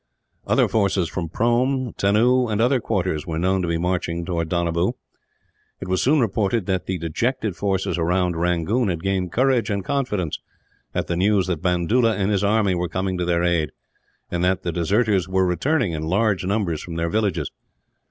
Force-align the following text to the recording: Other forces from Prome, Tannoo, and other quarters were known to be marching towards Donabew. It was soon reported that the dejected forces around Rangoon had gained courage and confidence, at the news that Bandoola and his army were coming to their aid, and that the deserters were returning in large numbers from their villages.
Other 0.47 0.67
forces 0.67 1.07
from 1.09 1.29
Prome, 1.29 1.93
Tannoo, 1.95 2.47
and 2.47 2.59
other 2.59 2.79
quarters 2.79 3.27
were 3.27 3.37
known 3.37 3.61
to 3.61 3.67
be 3.67 3.77
marching 3.77 4.25
towards 4.25 4.49
Donabew. 4.49 4.93
It 5.79 5.87
was 5.87 6.01
soon 6.01 6.19
reported 6.19 6.65
that 6.65 6.87
the 6.87 6.97
dejected 6.97 7.55
forces 7.55 7.99
around 7.99 8.35
Rangoon 8.35 8.87
had 8.89 9.03
gained 9.03 9.31
courage 9.31 9.69
and 9.69 9.85
confidence, 9.85 10.39
at 10.95 11.05
the 11.05 11.15
news 11.15 11.45
that 11.45 11.61
Bandoola 11.61 12.15
and 12.15 12.31
his 12.31 12.43
army 12.43 12.73
were 12.73 12.89
coming 12.89 13.15
to 13.19 13.25
their 13.25 13.43
aid, 13.43 13.69
and 14.31 14.43
that 14.43 14.63
the 14.63 14.71
deserters 14.71 15.29
were 15.29 15.45
returning 15.45 15.91
in 15.91 16.01
large 16.01 16.43
numbers 16.47 16.81
from 16.81 16.95
their 16.95 17.09
villages. 17.11 17.51